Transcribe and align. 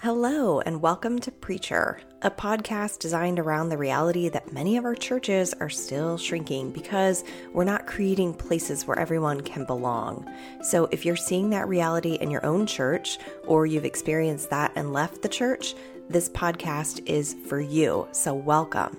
Hello, 0.00 0.60
and 0.60 0.80
welcome 0.80 1.18
to 1.18 1.32
Preacher, 1.32 2.00
a 2.22 2.30
podcast 2.30 3.00
designed 3.00 3.40
around 3.40 3.68
the 3.68 3.76
reality 3.76 4.28
that 4.28 4.52
many 4.52 4.76
of 4.76 4.84
our 4.84 4.94
churches 4.94 5.52
are 5.54 5.68
still 5.68 6.16
shrinking 6.16 6.70
because 6.70 7.24
we're 7.52 7.64
not 7.64 7.88
creating 7.88 8.32
places 8.32 8.86
where 8.86 8.96
everyone 8.96 9.40
can 9.40 9.64
belong. 9.64 10.24
So, 10.62 10.84
if 10.92 11.04
you're 11.04 11.16
seeing 11.16 11.50
that 11.50 11.66
reality 11.66 12.14
in 12.14 12.30
your 12.30 12.46
own 12.46 12.64
church, 12.64 13.18
or 13.44 13.66
you've 13.66 13.84
experienced 13.84 14.50
that 14.50 14.70
and 14.76 14.92
left 14.92 15.22
the 15.22 15.28
church, 15.28 15.74
this 16.08 16.28
podcast 16.28 17.04
is 17.06 17.34
for 17.48 17.60
you. 17.60 18.06
So, 18.12 18.34
welcome. 18.34 18.96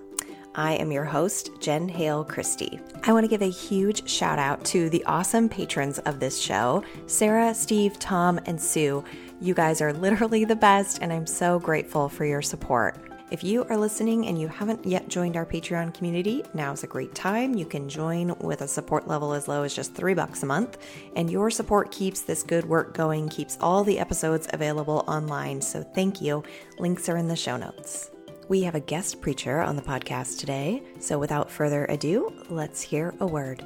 I 0.56 0.74
am 0.74 0.92
your 0.92 1.06
host, 1.06 1.52
Jen 1.60 1.88
Hale 1.88 2.24
Christie. 2.24 2.80
I 3.04 3.14
want 3.14 3.24
to 3.24 3.30
give 3.30 3.42
a 3.42 3.50
huge 3.50 4.10
shout 4.10 4.40
out 4.40 4.64
to 4.66 4.90
the 4.90 5.04
awesome 5.06 5.50
patrons 5.50 6.00
of 6.00 6.20
this 6.20 6.40
show 6.40 6.84
Sarah, 7.08 7.54
Steve, 7.54 8.00
Tom, 8.00 8.40
and 8.46 8.60
Sue 8.62 9.04
you 9.42 9.54
guys 9.54 9.80
are 9.80 9.94
literally 9.94 10.44
the 10.44 10.56
best, 10.56 11.00
and 11.02 11.14
I'm 11.14 11.26
so 11.26 11.60
grateful 11.60 12.10
for 12.10 12.26
your 12.26 12.42
support. 12.42 12.98
If 13.32 13.42
you 13.42 13.64
are 13.70 13.78
listening 13.78 14.28
and 14.28 14.38
you 14.38 14.50
haven't 14.50 14.86
yet 14.86 15.08
joined 15.08 15.38
our 15.38 15.46
Patreon 15.46 15.94
community, 15.94 16.44
now's 16.54 16.84
a 16.84 16.88
great 16.88 17.16
time. 17.16 17.56
You 17.56 17.66
can 17.66 17.88
join 17.88 18.36
with 18.40 18.62
a 18.62 18.68
support 18.68 19.08
level 19.08 19.32
as 19.34 19.48
low 19.48 19.64
as 19.64 19.74
just 19.74 19.94
three 19.94 20.14
bucks 20.14 20.44
a 20.44 20.46
month, 20.46 20.78
and 21.16 21.32
your 21.32 21.50
support 21.50 21.90
keeps 21.90 22.22
this 22.22 22.44
good 22.44 22.66
work 22.66 22.94
going, 22.94 23.30
keeps 23.30 23.58
all 23.62 23.86
the 23.86 23.98
episodes 23.98 24.50
available 24.52 25.06
online. 25.08 25.62
So 25.62 25.84
thank 25.84 26.22
you. 26.22 26.44
Links 26.80 27.08
are 27.08 27.16
in 27.16 27.30
the 27.30 27.36
show 27.38 27.56
notes. 27.56 28.12
We 28.50 28.64
have 28.64 28.74
a 28.74 28.80
guest 28.80 29.22
preacher 29.22 29.60
on 29.60 29.76
the 29.76 29.82
podcast 29.84 30.40
today, 30.40 30.82
so 31.00 31.20
without 31.20 31.52
further 31.52 31.86
ado, 31.86 32.34
let's 32.50 32.82
hear 32.82 33.14
a 33.20 33.28
word. 33.28 33.64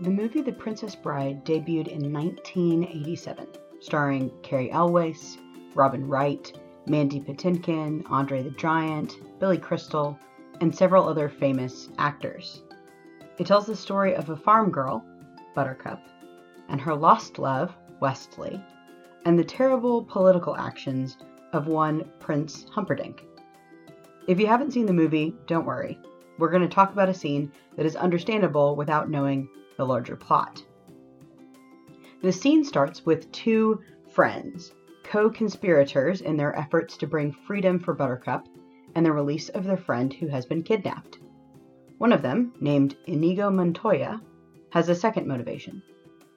The 0.00 0.10
movie 0.10 0.42
The 0.42 0.52
Princess 0.52 0.94
Bride 0.94 1.44
debuted 1.44 1.88
in 1.88 2.12
1987 2.12 3.48
starring 3.80 4.30
Cary 4.44 4.70
Elwes, 4.70 5.38
Robin 5.74 6.06
Wright, 6.06 6.56
Mandy 6.86 7.18
Patinkin, 7.20 8.04
Andre 8.08 8.44
the 8.44 8.50
Giant, 8.50 9.16
Billy 9.40 9.58
Crystal, 9.58 10.16
and 10.60 10.72
several 10.72 11.08
other 11.08 11.28
famous 11.28 11.88
actors. 11.98 12.62
It 13.38 13.48
tells 13.48 13.66
the 13.66 13.74
story 13.74 14.14
of 14.14 14.30
a 14.30 14.36
farm 14.36 14.70
girl, 14.70 15.04
Buttercup, 15.56 16.00
and 16.68 16.80
her 16.80 16.94
lost 16.94 17.40
love, 17.40 17.74
Westley, 17.98 18.64
and 19.24 19.36
the 19.36 19.42
terrible 19.42 20.04
political 20.04 20.54
actions 20.54 21.16
of 21.52 21.66
one 21.66 22.08
Prince 22.20 22.66
Humperdinck. 22.70 23.24
If 24.28 24.38
you 24.38 24.46
haven't 24.46 24.72
seen 24.72 24.86
the 24.86 24.92
movie, 24.92 25.34
don't 25.46 25.66
worry. 25.66 25.98
We're 26.38 26.50
going 26.50 26.62
to 26.62 26.68
talk 26.68 26.92
about 26.92 27.08
a 27.08 27.14
scene 27.14 27.50
that 27.76 27.86
is 27.86 27.96
understandable 27.96 28.76
without 28.76 29.10
knowing 29.10 29.48
the 29.76 29.84
larger 29.84 30.14
plot. 30.14 30.64
The 32.22 32.30
scene 32.30 32.62
starts 32.64 33.04
with 33.04 33.32
two 33.32 33.80
friends, 34.10 34.74
co 35.02 35.28
conspirators 35.28 36.20
in 36.20 36.36
their 36.36 36.56
efforts 36.56 36.96
to 36.98 37.06
bring 37.08 37.32
freedom 37.32 37.80
for 37.80 37.94
Buttercup 37.94 38.46
and 38.94 39.04
the 39.04 39.12
release 39.12 39.48
of 39.48 39.64
their 39.64 39.76
friend 39.76 40.12
who 40.12 40.28
has 40.28 40.46
been 40.46 40.62
kidnapped. 40.62 41.18
One 41.98 42.12
of 42.12 42.22
them, 42.22 42.52
named 42.60 42.96
Inigo 43.06 43.50
Montoya, 43.50 44.22
has 44.70 44.88
a 44.88 44.94
second 44.94 45.26
motivation 45.26 45.82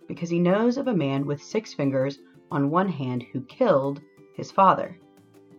because 0.07 0.29
he 0.29 0.39
knows 0.39 0.77
of 0.77 0.87
a 0.87 0.93
man 0.93 1.25
with 1.25 1.41
six 1.41 1.73
fingers 1.73 2.17
on 2.49 2.71
one 2.71 2.89
hand 2.89 3.23
who 3.31 3.41
killed 3.41 4.01
his 4.35 4.51
father, 4.51 4.97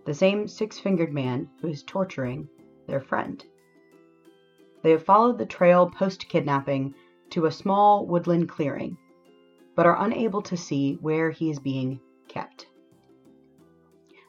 the 0.06 0.14
same 0.14 0.48
six 0.48 0.78
fingered 0.78 1.12
man 1.12 1.50
who 1.60 1.68
is 1.68 1.82
torturing 1.82 2.48
their 2.86 3.00
friend. 3.00 3.44
They 4.82 4.92
have 4.92 5.04
followed 5.04 5.36
the 5.36 5.46
trail 5.46 5.90
post 5.90 6.28
kidnapping 6.28 6.94
to 7.30 7.46
a 7.46 7.50
small 7.50 8.06
woodland 8.06 8.48
clearing 8.48 8.96
but 9.76 9.84
are 9.84 10.02
unable 10.02 10.40
to 10.42 10.56
see 10.56 10.94
where 10.94 11.30
he 11.30 11.50
is 11.50 11.60
being 11.60 12.00
kept. 12.28 12.66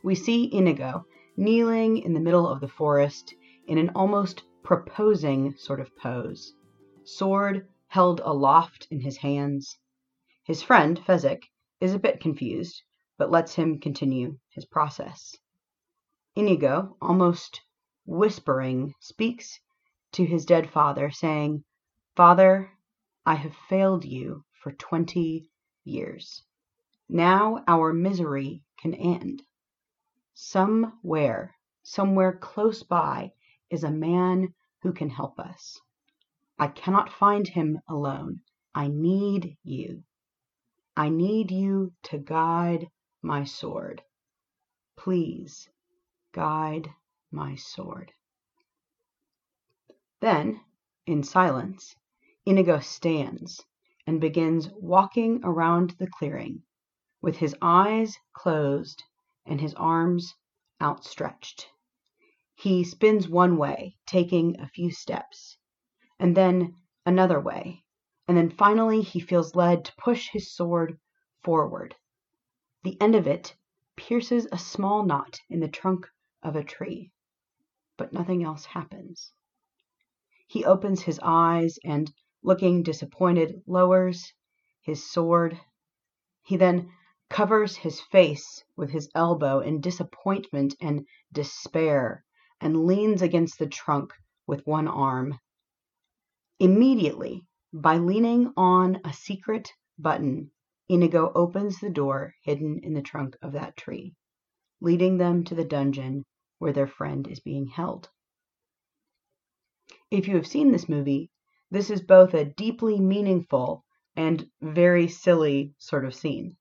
We 0.04 0.14
see 0.14 0.54
Inigo 0.54 1.06
kneeling 1.38 2.00
in 2.00 2.14
the 2.14 2.20
middle 2.20 2.48
of 2.48 2.60
the 2.60 2.68
forest 2.68 3.34
in 3.68 3.78
an 3.78 3.92
almost 3.96 4.44
proposing 4.64 5.56
sort 5.56 5.80
of 5.80 5.96
pose, 5.96 6.54
sword 7.06 7.68
held 7.88 8.20
aloft 8.26 8.88
in 8.92 9.00
his 9.00 9.18
hands. 9.18 9.78
His 10.44 10.62
friend, 10.62 11.00
Fezzik, 11.00 11.44
is 11.80 11.94
a 11.94 12.00
bit 12.00 12.20
confused, 12.20 12.84
but 13.18 13.32
lets 13.32 13.54
him 13.54 13.80
continue 13.80 14.38
his 14.50 14.66
process. 14.66 15.38
Inigo, 16.38 16.96
almost 17.02 17.62
whispering, 18.06 18.94
speaks 19.00 19.60
to 20.12 20.24
his 20.24 20.46
dead 20.46 20.70
father, 20.70 21.10
saying, 21.10 21.64
Father, 22.16 22.70
I 23.26 23.34
have 23.34 23.56
failed 23.68 24.06
you 24.06 24.44
for 24.62 24.72
twenty 24.74 25.50
years. 25.84 26.44
Now 27.10 27.64
our 27.68 27.92
misery 27.92 28.62
can 28.80 28.94
end. 28.94 29.42
Somewhere, 30.36 31.56
somewhere 31.82 32.34
close 32.34 32.84
by, 32.84 33.32
is 33.72 33.84
a 33.84 33.90
man 33.90 34.54
who 34.84 34.94
can 34.94 35.10
help 35.10 35.40
us. 35.40 35.80
I 36.60 36.68
cannot 36.68 37.12
find 37.12 37.48
him 37.48 37.80
alone. 37.90 38.42
I 38.76 38.90
need 38.90 39.58
you. 39.64 40.04
I 40.96 41.10
need 41.10 41.50
you 41.50 41.94
to 42.04 42.20
guide 42.20 42.86
my 43.24 43.44
sword. 43.44 44.04
Please 44.96 45.68
guide 46.38 46.88
my 47.32 47.56
sword. 47.56 48.12
Then, 50.22 50.62
in 51.08 51.24
silence, 51.24 51.96
Inigo 52.46 52.80
stands 52.80 53.66
and 54.06 54.22
begins 54.22 54.70
walking 54.76 55.42
around 55.44 55.96
the 55.98 56.06
clearing, 56.08 56.62
with 57.24 57.38
his 57.38 57.56
eyes 57.60 58.20
closed 58.34 59.04
and 59.48 59.60
his 59.60 59.74
arms 59.74 60.36
outstretched. 60.80 61.70
He 62.54 62.84
spins 62.84 63.28
one 63.28 63.58
way, 63.58 63.98
taking 64.06 64.60
a 64.60 64.68
few 64.68 64.92
steps, 64.92 65.58
and 66.20 66.38
then 66.38 66.76
another 67.04 67.40
way, 67.40 67.84
and 68.28 68.38
then 68.38 68.52
finally 68.52 69.02
he 69.02 69.20
feels 69.20 69.56
led 69.56 69.86
to 69.86 69.96
push 69.98 70.30
his 70.30 70.54
sword 70.54 71.00
forward. 71.44 71.96
The 72.84 72.96
end 73.02 73.16
of 73.16 73.26
it 73.26 73.56
pierces 73.96 74.48
a 74.52 74.60
small 74.60 75.04
knot 75.04 75.40
in 75.50 75.62
the 75.62 75.68
trunk 75.68 76.08
of 76.44 76.56
a 76.56 76.64
tree, 76.64 77.12
but 77.98 78.14
nothing 78.14 78.44
else 78.44 78.66
happens. 78.66 79.32
He 80.48 80.64
opens 80.64 81.02
his 81.02 81.20
eyes 81.24 81.78
and 81.84 82.14
looking 82.44 82.84
disappointed, 82.84 83.62
lowers 83.66 84.34
his 84.82 85.10
sword. 85.10 85.60
He 86.44 86.56
then 86.56 86.92
covers 87.30 87.76
his 87.76 88.00
face 88.00 88.64
with 88.76 88.92
his 88.92 89.10
elbow 89.14 89.60
in 89.60 89.82
disappointment 89.82 90.76
and 90.80 91.06
despair 91.34 92.24
and 92.62 92.86
leans 92.86 93.22
against 93.22 93.60
the 93.60 93.68
trunk 93.68 94.14
with 94.46 94.66
one 94.66 94.88
arm. 94.88 95.40
Immediately, 96.60 97.46
by 97.74 97.98
leaning 97.98 98.54
on 98.56 99.02
a 99.04 99.12
secret 99.12 99.74
button, 100.00 100.52
Inigo 100.88 101.32
opens 101.36 101.80
the 101.80 101.90
door 101.90 102.34
hidden 102.44 102.80
in 102.84 102.94
the 102.94 103.02
trunk 103.02 103.36
of 103.42 103.52
that 103.52 103.76
tree, 103.76 104.16
leading 104.80 105.18
them 105.18 105.44
to 105.44 105.56
the 105.56 105.66
dungeon 105.66 106.26
where 106.60 106.74
their 106.74 106.88
friend 106.88 107.28
is 107.28 107.40
being 107.40 107.68
held. 107.68 108.10
If 110.10 110.28
you 110.28 110.36
have 110.36 110.48
seen 110.48 110.72
this 110.72 110.88
movie, 110.88 111.30
this 111.70 111.90
is 111.90 112.02
both 112.02 112.34
a 112.34 112.46
deeply 112.46 113.00
meaningful 113.00 113.84
and 114.16 114.50
very 114.62 115.08
silly 115.08 115.74
sort 115.78 116.06
of 116.06 116.16
scene. 116.16 116.58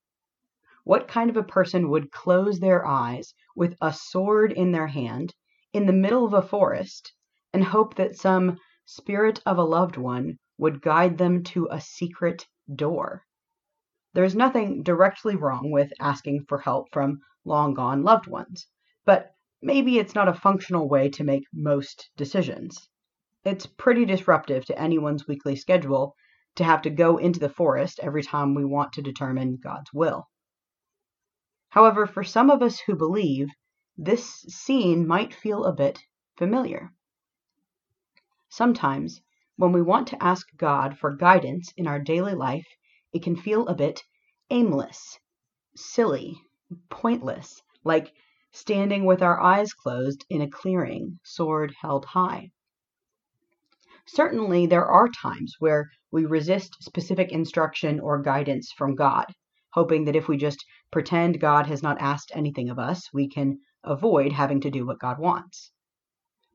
What 0.85 1.09
kind 1.09 1.31
of 1.31 1.37
a 1.37 1.43
person 1.43 1.91
would 1.91 2.13
close 2.13 2.61
their 2.61 2.87
eyes 2.87 3.35
with 3.55 3.77
a 3.81 3.93
sword 3.93 4.53
in 4.53 4.73
their 4.73 4.87
hand 4.87 5.35
in 5.73 5.87
the 5.87 5.93
middle 5.93 6.25
of 6.25 6.35
a 6.35 6.43
forest 6.43 7.13
and 7.53 7.65
hope 7.65 7.95
that 7.97 8.17
some 8.17 8.59
spirit 8.85 9.41
of 9.47 9.59
a 9.59 9.65
loved 9.65 9.97
one 9.97 10.39
would 10.59 10.83
guide 10.83 11.19
them 11.19 11.43
to 11.45 11.69
a 11.71 11.81
secret 11.81 12.47
door? 12.75 13.25
There's 14.13 14.35
nothing 14.35 14.83
directly 14.83 15.37
wrong 15.37 15.71
with 15.71 15.93
asking 16.01 16.45
for 16.49 16.59
help 16.59 16.89
from 16.93 17.21
long 17.47 17.73
gone 17.73 18.03
loved 18.03 18.27
ones, 18.27 18.67
but 19.05 19.35
maybe 19.63 19.99
it's 19.99 20.15
not 20.15 20.29
a 20.29 20.35
functional 20.35 20.89
way 20.89 21.09
to 21.09 21.25
make 21.25 21.45
most 21.55 22.11
decisions. 22.17 22.89
It's 23.45 23.67
pretty 23.67 24.05
disruptive 24.05 24.65
to 24.67 24.79
anyone's 24.79 25.27
weekly 25.29 25.57
schedule 25.57 26.15
to 26.57 26.65
have 26.65 26.83
to 26.83 26.91
go 26.91 27.17
into 27.17 27.39
the 27.39 27.49
forest 27.49 28.01
every 28.03 28.23
time 28.23 28.55
we 28.55 28.65
want 28.65 28.93
to 28.95 29.03
determine 29.03 29.59
God's 29.63 29.93
will. 29.93 30.29
However, 31.69 32.07
for 32.07 32.25
some 32.25 32.51
of 32.51 32.63
us 32.63 32.81
who 32.81 32.97
believe, 32.97 33.49
this 33.97 34.43
scene 34.49 35.07
might 35.07 35.35
feel 35.35 35.65
a 35.65 35.73
bit 35.73 36.01
familiar. 36.37 36.93
Sometimes, 38.49 39.21
when 39.57 39.73
we 39.73 39.83
want 39.83 40.09
to 40.09 40.23
ask 40.23 40.47
God 40.57 40.99
for 40.99 41.15
guidance 41.15 41.73
in 41.77 41.87
our 41.87 41.99
daily 41.99 42.35
life, 42.35 42.67
it 43.13 43.23
can 43.23 43.37
feel 43.37 43.67
a 43.69 43.75
bit 43.75 44.03
aimless, 44.51 45.19
silly, 45.75 46.41
pointless, 46.89 47.63
like 47.85 48.13
standing 48.51 49.05
with 49.05 49.23
our 49.23 49.41
eyes 49.41 49.73
closed 49.73 50.25
in 50.31 50.41
a 50.41 50.51
clearing, 50.51 51.19
sword 51.23 51.75
held 51.81 52.05
high. 52.05 52.51
Certainly, 54.07 54.67
there 54.67 54.87
are 54.87 55.09
times 55.09 55.57
where 55.59 55.91
we 56.11 56.25
resist 56.25 56.77
specific 56.81 57.33
instruction 57.33 58.01
or 58.01 58.23
guidance 58.23 58.73
from 58.73 58.95
God, 58.95 59.27
hoping 59.73 60.05
that 60.05 60.17
if 60.17 60.29
we 60.29 60.37
just 60.37 60.65
pretend 60.91 61.41
God 61.41 61.67
has 61.67 61.83
not 61.83 62.01
asked 62.01 62.31
anything 62.35 62.71
of 62.71 62.79
us, 62.79 63.13
we 63.13 63.29
can 63.29 63.59
avoid 63.83 64.33
having 64.33 64.61
to 64.61 64.71
do 64.71 64.87
what 64.87 64.99
God 64.99 65.19
wants. 65.19 65.73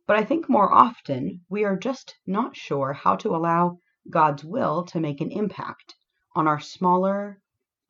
But 0.07 0.17
I 0.17 0.23
think 0.23 0.49
more 0.49 0.73
often 0.73 1.41
we 1.49 1.63
are 1.63 1.77
just 1.77 2.15
not 2.25 2.55
sure 2.55 2.93
how 2.93 3.15
to 3.17 3.35
allow 3.35 3.77
God's 4.09 4.43
will 4.43 4.83
to 4.85 4.99
make 4.99 5.21
an 5.21 5.31
impact 5.31 5.95
on 6.35 6.47
our 6.47 6.59
smaller, 6.59 7.39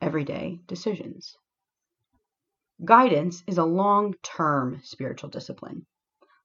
everyday 0.00 0.60
decisions. 0.66 1.36
Guidance 2.84 3.44
is 3.46 3.58
a 3.58 3.64
long 3.64 4.14
term 4.22 4.80
spiritual 4.82 5.30
discipline, 5.30 5.86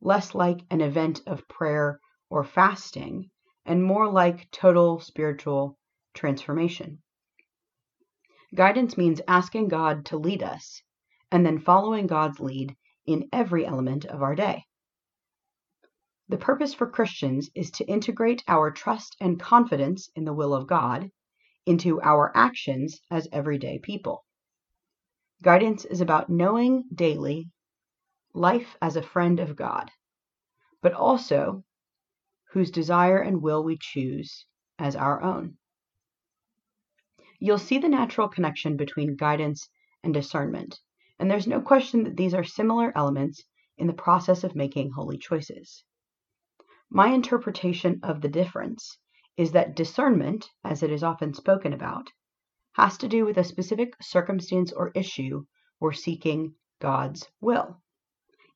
less 0.01 0.35
like 0.35 0.59
an 0.69 0.81
event 0.81 1.21
of 1.25 1.47
prayer 1.47 1.99
or 2.29 2.43
fasting, 2.43 3.31
and 3.65 3.83
more 3.83 4.11
like 4.11 4.51
total 4.51 4.99
spiritual 4.99 5.77
transformation. 6.13 7.01
Guidance 8.53 8.97
means 8.97 9.21
asking 9.27 9.69
God 9.69 10.05
to 10.07 10.17
lead 10.17 10.43
us 10.43 10.81
and 11.31 11.45
then 11.45 11.59
following 11.59 12.07
God's 12.07 12.39
lead 12.39 12.75
in 13.05 13.29
every 13.33 13.65
element 13.65 14.05
of 14.05 14.21
our 14.21 14.35
day. 14.35 14.65
The 16.29 16.37
purpose 16.37 16.73
for 16.73 16.89
Christians 16.89 17.49
is 17.55 17.71
to 17.71 17.85
integrate 17.85 18.43
our 18.47 18.69
trust 18.69 19.15
and 19.19 19.39
confidence 19.39 20.09
in 20.15 20.25
the 20.25 20.33
will 20.33 20.53
of 20.53 20.67
God 20.67 21.09
into 21.65 22.01
our 22.01 22.35
actions 22.35 22.99
as 23.09 23.29
everyday 23.31 23.79
people. 23.79 24.25
Guidance 25.43 25.85
is 25.85 26.01
about 26.01 26.29
knowing 26.29 26.85
daily 26.93 27.51
life 28.33 28.75
as 28.81 28.95
a 28.95 29.03
friend 29.03 29.39
of 29.39 29.55
God, 29.55 29.91
but 30.81 30.93
also 30.93 31.63
whose 32.51 32.71
desire 32.71 33.19
and 33.19 33.41
will 33.41 33.63
we 33.63 33.77
choose 33.79 34.45
as 34.79 34.95
our 34.95 35.21
own. 35.21 35.57
You'll 37.39 37.59
see 37.59 37.77
the 37.77 37.87
natural 37.87 38.27
connection 38.27 38.77
between 38.77 39.15
guidance 39.15 39.69
and 40.03 40.11
discernment, 40.11 40.79
and 41.19 41.29
there's 41.29 41.45
no 41.45 41.61
question 41.61 42.03
that 42.05 42.17
these 42.17 42.33
are 42.33 42.43
similar 42.43 42.91
elements 42.97 43.43
in 43.77 43.85
the 43.85 43.93
process 43.93 44.43
of 44.43 44.55
making 44.55 44.91
holy 44.91 45.19
choices. 45.19 45.83
My 46.89 47.09
interpretation 47.09 47.99
of 48.01 48.21
the 48.21 48.29
difference 48.29 48.97
is 49.35 49.51
that 49.51 49.75
discernment, 49.75 50.49
as 50.63 50.81
it 50.81 50.91
is 50.91 51.03
often 51.03 51.35
spoken 51.35 51.73
about, 51.73 52.09
has 52.77 52.97
to 52.99 53.07
do 53.07 53.25
with 53.25 53.37
a 53.37 53.43
specific 53.43 53.95
circumstance 54.01 54.71
or 54.71 54.91
issue 54.93 55.43
we're 55.79 55.91
seeking 55.91 56.53
God's 56.79 57.27
will. 57.41 57.81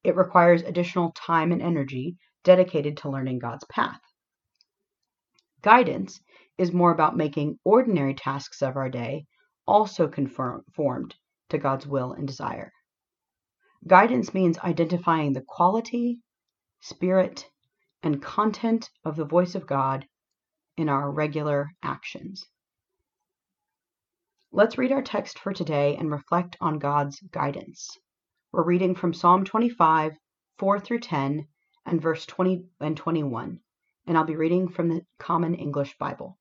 It 0.03 0.15
requires 0.15 0.62
additional 0.62 1.12
time 1.12 1.51
and 1.51 1.62
energy 1.62 2.18
dedicated 2.44 2.97
to 2.97 3.09
learning 3.09 3.39
God's 3.39 3.65
path. 3.65 4.00
Guidance 5.63 6.19
is 6.59 6.71
more 6.71 6.91
about 6.91 7.18
making 7.18 7.57
ordinary 7.65 8.13
tasks 8.13 8.62
of 8.62 8.77
our 8.77 8.89
day 8.89 9.25
also 9.65 10.07
conformed 10.07 11.15
to 11.50 11.57
God's 11.57 11.88
will 11.88 12.13
and 12.13 12.27
desire. 12.27 12.71
Guidance 13.88 14.33
means 14.35 14.59
identifying 14.59 15.33
the 15.33 15.45
quality, 15.47 16.19
spirit, 16.79 17.50
and 18.03 18.21
content 18.21 18.89
of 19.03 19.15
the 19.15 19.25
voice 19.25 19.56
of 19.56 19.65
God 19.65 20.06
in 20.77 20.89
our 20.89 21.12
regular 21.12 21.69
actions. 21.81 22.45
Let's 24.53 24.77
read 24.77 24.92
our 24.92 25.01
text 25.01 25.39
for 25.39 25.53
today 25.53 25.95
and 25.95 26.12
reflect 26.12 26.57
on 26.59 26.77
God's 26.77 27.21
guidance. 27.31 27.98
We're 28.51 28.65
reading 28.65 28.95
from 28.95 29.13
Psalm 29.13 29.45
25, 29.45 30.12
4 30.57 30.80
through 30.81 31.00
10, 31.00 31.48
and 31.86 32.01
verse 32.01 32.25
20 32.25 32.65
and 32.81 32.98
21, 32.98 33.62
and 34.07 34.18
I'll 34.18 34.25
be 34.25 34.36
reading 34.36 34.68
from 34.68 34.89
the 34.89 35.06
Common 35.18 35.56
English 35.56 35.98
Bible. 35.98 36.38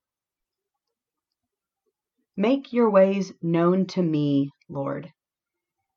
Make 2.36 2.72
your 2.72 2.90
ways 2.90 3.32
known 3.42 3.86
to 3.86 4.02
me, 4.02 4.50
Lord. 4.68 5.12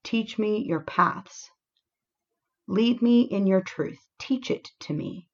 Teach 0.04 0.38
me 0.38 0.64
your 0.68 0.82
paths. 0.82 1.50
Lead 2.68 3.02
me 3.02 3.22
in 3.22 3.48
your 3.48 3.62
truth. 3.62 3.98
Teach 4.20 4.52
it 4.52 4.70
to 4.82 4.94
me, 4.94 5.30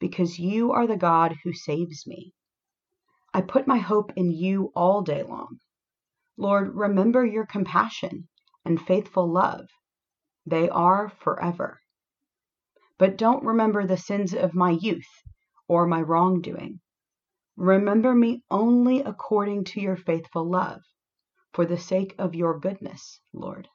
because 0.00 0.36
you 0.36 0.72
are 0.72 0.88
the 0.88 0.96
God 0.96 1.36
who 1.44 1.52
saves 1.52 2.08
me. 2.08 2.34
I 3.32 3.40
put 3.40 3.68
my 3.68 3.78
hope 3.78 4.10
in 4.16 4.32
you 4.32 4.72
all 4.74 5.02
day 5.02 5.22
long. 5.22 5.60
Lord, 6.40 6.76
remember 6.76 7.26
your 7.26 7.46
compassion 7.46 8.28
and 8.64 8.80
faithful 8.80 9.28
love. 9.28 9.66
They 10.46 10.68
are 10.68 11.08
forever. 11.08 11.80
But 12.96 13.18
don't 13.18 13.44
remember 13.44 13.84
the 13.84 13.96
sins 13.96 14.32
of 14.32 14.54
my 14.54 14.70
youth 14.70 15.08
or 15.66 15.84
my 15.88 16.00
wrongdoing. 16.00 16.78
Remember 17.56 18.14
me 18.14 18.44
only 18.52 19.00
according 19.00 19.64
to 19.64 19.80
your 19.80 19.96
faithful 19.96 20.48
love, 20.48 20.80
for 21.52 21.66
the 21.66 21.76
sake 21.76 22.14
of 22.18 22.36
your 22.36 22.60
goodness, 22.60 23.20
Lord. 23.32 23.68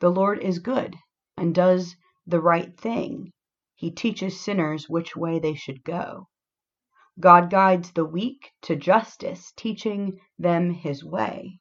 The 0.00 0.10
Lord 0.10 0.38
is 0.38 0.60
good 0.60 0.96
and 1.36 1.54
does 1.54 1.94
the 2.26 2.40
right 2.40 2.74
thing. 2.80 3.32
He 3.74 3.90
teaches 3.90 4.40
sinners 4.40 4.88
which 4.88 5.14
way 5.14 5.38
they 5.38 5.54
should 5.54 5.84
go. 5.84 6.26
God 7.20 7.48
guides 7.48 7.92
the 7.92 8.04
weak 8.04 8.52
to 8.62 8.74
justice, 8.74 9.52
teaching 9.56 10.18
them 10.38 10.70
his 10.70 11.04
way. 11.04 11.60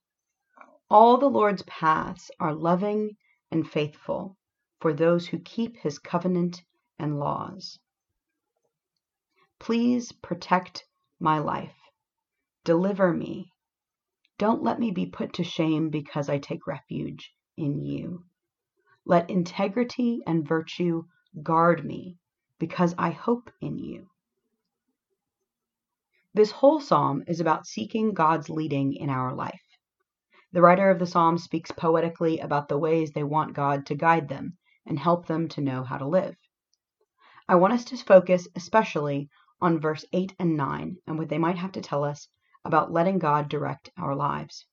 All 0.89 1.17
the 1.17 1.29
Lord's 1.29 1.63
paths 1.63 2.31
are 2.39 2.53
loving 2.55 3.17
and 3.51 3.69
faithful 3.69 4.37
for 4.79 4.93
those 4.93 5.27
who 5.27 5.39
keep 5.39 5.77
his 5.77 5.99
covenant 5.99 6.63
and 6.97 7.19
laws. 7.19 7.79
Please 9.59 10.11
protect 10.11 10.85
my 11.19 11.39
life. 11.39 11.77
Deliver 12.63 13.13
me. 13.13 13.51
Don't 14.37 14.63
let 14.63 14.79
me 14.79 14.91
be 14.91 15.05
put 15.05 15.33
to 15.33 15.43
shame 15.43 15.89
because 15.89 16.29
I 16.29 16.39
take 16.39 16.67
refuge 16.67 17.33
in 17.55 17.79
you. 17.83 18.25
Let 19.05 19.29
integrity 19.29 20.21
and 20.25 20.47
virtue 20.47 21.05
guard 21.41 21.85
me 21.85 22.17
because 22.57 22.95
I 22.97 23.11
hope 23.11 23.51
in 23.61 23.77
you. 23.77 24.09
This 26.35 26.49
whole 26.49 26.79
psalm 26.79 27.23
is 27.27 27.39
about 27.39 27.67
seeking 27.67 28.13
God's 28.13 28.49
leading 28.49 28.93
in 28.93 29.11
our 29.11 29.35
life. 29.35 29.61
The 30.51 30.61
writer 30.61 30.89
of 30.89 30.97
the 30.97 31.05
psalm 31.05 31.37
speaks 31.37 31.71
poetically 31.71 32.39
about 32.39 32.69
the 32.69 32.77
ways 32.77 33.11
they 33.11 33.23
want 33.23 33.53
God 33.53 33.85
to 33.85 33.95
guide 33.95 34.29
them 34.29 34.57
and 34.85 34.97
help 34.97 35.27
them 35.27 35.47
to 35.49 35.61
know 35.61 35.83
how 35.83 35.97
to 35.97 36.07
live. 36.07 36.35
I 37.47 37.55
want 37.55 37.73
us 37.73 37.85
to 37.85 37.97
focus 37.97 38.47
especially 38.55 39.29
on 39.61 39.79
verse 39.79 40.05
8 40.11 40.35
and 40.39 40.57
9 40.57 40.97
and 41.05 41.19
what 41.19 41.29
they 41.29 41.37
might 41.37 41.57
have 41.57 41.73
to 41.73 41.81
tell 41.81 42.03
us 42.03 42.27
about 42.65 42.91
letting 42.91 43.19
God 43.19 43.47
direct 43.47 43.91
our 43.95 44.15
lives. 44.15 44.65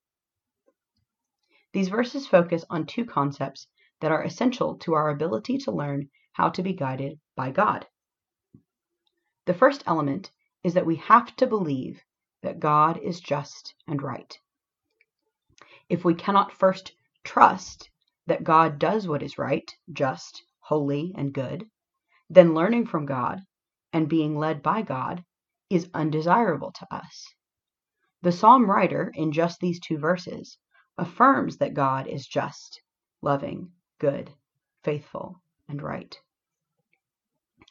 These 1.74 1.88
verses 1.88 2.26
focus 2.26 2.64
on 2.70 2.86
two 2.86 3.04
concepts 3.04 3.66
that 4.00 4.12
are 4.12 4.22
essential 4.22 4.78
to 4.78 4.94
our 4.94 5.10
ability 5.10 5.58
to 5.58 5.72
learn 5.72 6.08
how 6.32 6.48
to 6.48 6.62
be 6.62 6.72
guided 6.72 7.20
by 7.36 7.50
God. 7.50 7.86
The 9.44 9.54
first 9.54 9.82
element 9.86 10.30
is 10.62 10.74
that 10.74 10.86
we 10.86 10.96
have 10.96 11.34
to 11.36 11.46
believe 11.46 12.00
that 12.42 12.60
God 12.60 12.98
is 12.98 13.20
just 13.20 13.74
and 13.86 14.02
right. 14.02 14.38
If 15.88 16.04
we 16.04 16.14
cannot 16.14 16.52
first 16.52 16.92
trust 17.24 17.90
that 18.26 18.44
God 18.44 18.78
does 18.78 19.08
what 19.08 19.22
is 19.22 19.38
right, 19.38 19.68
just, 19.92 20.42
holy, 20.60 21.12
and 21.16 21.32
good, 21.32 21.66
then 22.28 22.54
learning 22.54 22.86
from 22.86 23.06
God 23.06 23.40
and 23.92 24.08
being 24.08 24.38
led 24.38 24.62
by 24.62 24.82
God 24.82 25.24
is 25.68 25.90
undesirable 25.94 26.72
to 26.72 26.86
us. 26.94 27.26
The 28.22 28.32
psalm 28.32 28.70
writer, 28.70 29.10
in 29.14 29.32
just 29.32 29.60
these 29.60 29.80
two 29.80 29.98
verses, 29.98 30.58
affirms 30.98 31.56
that 31.58 31.74
God 31.74 32.06
is 32.06 32.26
just, 32.26 32.80
loving, 33.22 33.72
good, 33.98 34.30
faithful, 34.84 35.40
and 35.68 35.82
right. 35.82 36.16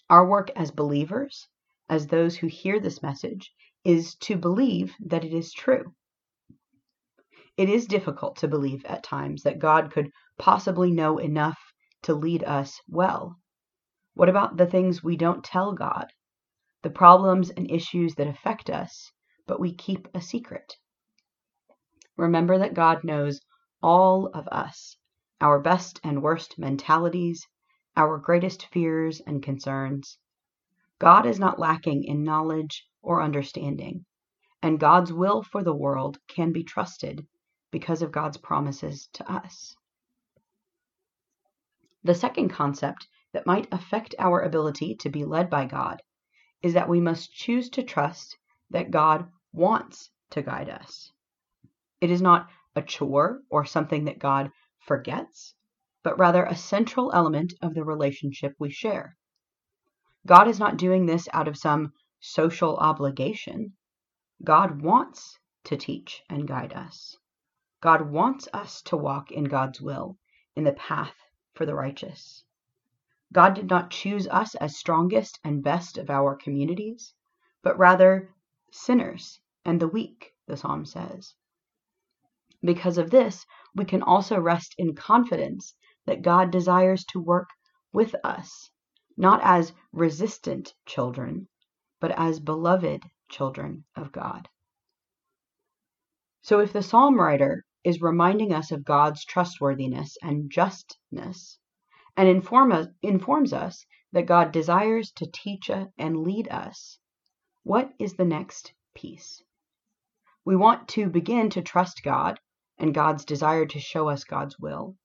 Our 0.09 0.27
work 0.27 0.49
as 0.55 0.71
believers, 0.71 1.47
as 1.89 2.07
those 2.07 2.37
who 2.37 2.47
hear 2.47 2.79
this 2.79 3.01
message, 3.01 3.51
is 3.83 4.15
to 4.15 4.35
believe 4.35 4.93
that 4.99 5.25
it 5.25 5.33
is 5.33 5.51
true. 5.51 5.93
It 7.57 7.69
is 7.69 7.87
difficult 7.87 8.37
to 8.37 8.47
believe 8.47 8.85
at 8.85 9.03
times 9.03 9.43
that 9.43 9.59
God 9.59 9.91
could 9.91 10.11
possibly 10.37 10.91
know 10.91 11.17
enough 11.17 11.59
to 12.03 12.13
lead 12.13 12.43
us 12.43 12.79
well. 12.87 13.35
What 14.13 14.29
about 14.29 14.57
the 14.57 14.65
things 14.65 15.03
we 15.03 15.17
don't 15.17 15.43
tell 15.43 15.73
God? 15.73 16.07
The 16.83 16.89
problems 16.89 17.49
and 17.49 17.69
issues 17.69 18.15
that 18.15 18.27
affect 18.27 18.69
us, 18.69 19.11
but 19.47 19.59
we 19.59 19.73
keep 19.73 20.07
a 20.13 20.21
secret. 20.21 20.77
Remember 22.17 22.57
that 22.57 22.73
God 22.73 23.03
knows 23.03 23.39
all 23.81 24.27
of 24.27 24.47
us, 24.49 24.97
our 25.41 25.59
best 25.59 25.99
and 26.03 26.21
worst 26.21 26.57
mentalities, 26.57 27.45
our 27.95 28.17
greatest 28.17 28.67
fears 28.67 29.21
and 29.25 29.43
concerns. 29.43 30.17
God 30.99 31.25
is 31.25 31.39
not 31.39 31.59
lacking 31.59 32.03
in 32.03 32.23
knowledge 32.23 32.85
or 33.01 33.23
understanding, 33.23 34.05
and 34.61 34.79
God's 34.79 35.13
will 35.13 35.41
for 35.43 35.63
the 35.63 35.75
world 35.75 36.19
can 36.27 36.51
be 36.51 36.63
trusted 36.63 37.25
because 37.71 38.01
of 38.01 38.11
God's 38.11 38.37
promises 38.37 39.07
to 39.13 39.31
us. 39.31 39.75
The 42.03 42.15
second 42.15 42.49
concept 42.49 43.07
that 43.31 43.45
might 43.45 43.67
affect 43.71 44.15
our 44.19 44.41
ability 44.41 44.95
to 44.95 45.09
be 45.09 45.23
led 45.23 45.49
by 45.49 45.65
God 45.65 46.01
is 46.61 46.73
that 46.73 46.89
we 46.89 46.99
must 46.99 47.33
choose 47.33 47.69
to 47.69 47.83
trust 47.83 48.37
that 48.69 48.91
God 48.91 49.31
wants 49.53 50.11
to 50.31 50.41
guide 50.41 50.69
us. 50.69 51.11
It 52.01 52.11
is 52.11 52.21
not 52.21 52.49
a 52.75 52.81
chore 52.81 53.41
or 53.49 53.63
something 53.63 54.05
that 54.05 54.19
God 54.19 54.51
forgets, 54.79 55.53
but 56.03 56.19
rather 56.19 56.43
a 56.43 56.55
central 56.55 57.11
element 57.13 57.53
of 57.61 57.73
the 57.73 57.85
relationship 57.85 58.53
we 58.59 58.69
share. 58.69 59.15
God 60.25 60.47
is 60.47 60.59
not 60.59 60.77
doing 60.77 61.05
this 61.05 61.27
out 61.33 61.47
of 61.47 61.57
some 61.57 61.93
social 62.19 62.77
obligation. 62.77 63.73
God 64.43 64.81
wants 64.81 65.39
to 65.65 65.77
teach 65.77 66.23
and 66.29 66.47
guide 66.47 66.73
us. 66.73 67.17
God 67.81 68.11
wants 68.11 68.47
us 68.53 68.81
to 68.83 68.97
walk 68.97 69.31
in 69.31 69.45
God's 69.45 69.79
will, 69.81 70.17
in 70.55 70.63
the 70.63 70.73
path 70.73 71.15
for 71.53 71.65
the 71.65 71.75
righteous. 71.75 72.43
God 73.31 73.53
did 73.53 73.69
not 73.69 73.91
choose 73.91 74.27
us 74.27 74.55
as 74.55 74.77
strongest 74.77 75.39
and 75.43 75.63
best 75.63 75.97
of 75.97 76.09
our 76.09 76.35
communities, 76.35 77.13
but 77.61 77.77
rather 77.77 78.33
sinners 78.71 79.39
and 79.63 79.79
the 79.79 79.87
weak, 79.87 80.33
the 80.47 80.57
psalm 80.57 80.85
says. 80.85 81.35
Because 82.61 82.97
of 82.97 83.11
this, 83.11 83.45
we 83.75 83.85
can 83.85 84.01
also 84.01 84.39
rest 84.39 84.75
in 84.77 84.95
confidence 84.95 85.75
that 86.05 86.21
God 86.21 86.51
desires 86.51 87.05
to 87.05 87.21
work 87.21 87.49
with 87.93 88.15
us, 88.23 88.71
not 89.19 89.41
as 89.43 89.73
resistant 89.91 90.73
children, 90.85 91.45
but 91.99 92.11
as 92.11 92.39
beloved 92.39 93.03
children 93.29 93.83
of 93.97 94.13
God. 94.13 94.47
So 96.41 96.61
if 96.61 96.71
the 96.71 96.81
psalm 96.81 97.19
writer 97.19 97.65
is 97.83 98.01
reminding 98.01 98.53
us 98.53 98.71
of 98.71 98.85
God's 98.85 99.25
trustworthiness 99.25 100.17
and 100.23 100.49
justness, 100.49 101.59
and 102.15 102.29
inform 102.29 102.71
us, 102.71 102.87
informs 103.01 103.51
us 103.51 103.85
that 104.13 104.25
God 104.25 104.53
desires 104.53 105.11
to 105.17 105.29
teach 105.29 105.69
and 105.69 106.23
lead 106.23 106.47
us, 106.47 106.97
what 107.63 107.91
is 107.99 108.13
the 108.13 108.23
next 108.23 108.73
piece? 108.95 109.43
We 110.45 110.55
want 110.55 110.87
to 110.89 111.09
begin 111.09 111.49
to 111.51 111.61
trust 111.61 112.03
God 112.03 112.39
and 112.77 112.93
God's 112.93 113.25
desire 113.25 113.65
to 113.65 113.79
show 113.81 114.07
us 114.07 114.23
God's 114.23 114.57
will. 114.57 114.95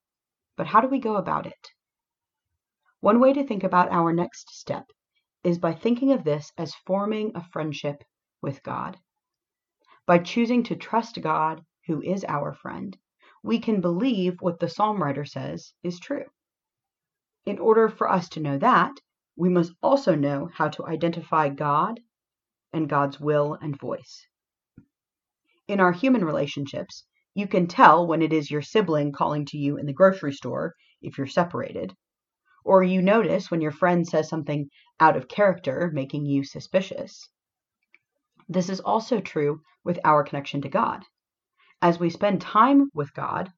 But 0.55 0.67
how 0.67 0.79
do 0.79 0.87
we 0.87 0.99
go 0.99 1.17
about 1.17 1.45
it? 1.45 1.74
One 3.05 3.19
way 3.19 3.33
to 3.33 3.45
think 3.45 3.63
about 3.63 3.91
our 3.91 4.11
next 4.11 4.49
step 4.49 4.87
is 5.43 5.59
by 5.59 5.75
thinking 5.75 6.11
of 6.11 6.23
this 6.23 6.51
as 6.57 6.73
forming 6.87 7.33
a 7.35 7.47
friendship 7.51 8.03
with 8.41 8.63
God. 8.63 8.97
By 10.07 10.17
choosing 10.17 10.63
to 10.63 10.75
trust 10.75 11.21
God, 11.21 11.63
who 11.85 12.01
is 12.01 12.25
our 12.27 12.51
friend, 12.51 12.97
we 13.43 13.59
can 13.59 13.79
believe 13.79 14.41
what 14.41 14.59
the 14.59 14.67
psalm 14.67 15.03
writer 15.03 15.23
says 15.23 15.71
is 15.83 15.99
true. 15.99 16.25
In 17.45 17.59
order 17.59 17.89
for 17.89 18.09
us 18.09 18.27
to 18.29 18.39
know 18.39 18.57
that, 18.57 18.93
we 19.35 19.49
must 19.49 19.73
also 19.83 20.15
know 20.15 20.49
how 20.51 20.69
to 20.69 20.87
identify 20.87 21.49
God 21.49 21.99
and 22.73 22.89
God's 22.89 23.19
will 23.19 23.53
and 23.53 23.79
voice. 23.79 24.25
In 25.67 25.79
our 25.79 25.91
human 25.91 26.25
relationships, 26.25 27.05
you 27.35 27.47
can 27.47 27.67
tell 27.67 28.07
when 28.07 28.23
it 28.23 28.33
is 28.33 28.49
your 28.49 28.63
sibling 28.63 29.11
calling 29.11 29.45
to 29.45 29.59
you 29.59 29.77
in 29.77 29.85
the 29.85 29.93
grocery 29.93 30.33
store 30.33 30.73
if 31.03 31.19
you're 31.19 31.27
separated. 31.27 31.95
Or 32.65 32.83
you 32.83 33.01
notice 33.01 33.51
when 33.51 33.61
your 33.61 33.71
friend 33.71 34.07
says 34.07 34.27
something 34.27 34.69
out 34.99 35.15
of 35.15 35.27
character, 35.27 35.91
making 35.93 36.25
you 36.25 36.43
suspicious. 36.43 37.29
This 38.49 38.69
is 38.69 38.79
also 38.79 39.21
true 39.21 39.61
with 39.83 39.99
our 40.03 40.23
connection 40.23 40.63
to 40.63 40.69
God. 40.69 41.03
As 41.79 41.99
we 41.99 42.09
spend 42.09 42.41
time 42.41 42.89
with 42.93 43.13
God, 43.13 43.53